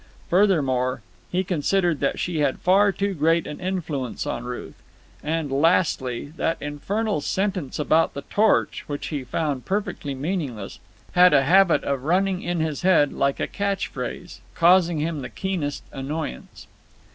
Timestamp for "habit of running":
11.43-12.41